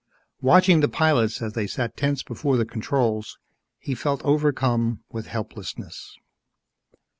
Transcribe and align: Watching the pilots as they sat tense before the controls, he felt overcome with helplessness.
Watching 0.41 0.79
the 0.79 0.87
pilots 0.87 1.43
as 1.43 1.53
they 1.53 1.67
sat 1.67 1.95
tense 1.95 2.23
before 2.23 2.57
the 2.57 2.65
controls, 2.65 3.37
he 3.77 3.93
felt 3.93 4.25
overcome 4.25 5.03
with 5.11 5.27
helplessness. 5.27 6.17